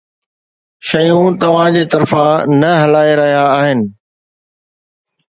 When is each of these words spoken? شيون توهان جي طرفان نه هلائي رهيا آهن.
شيون 0.89 1.31
توهان 1.39 1.73
جي 1.75 1.83
طرفان 1.85 2.47
نه 2.61 2.71
هلائي 2.85 3.15
رهيا 3.19 3.43
آهن. 3.59 3.79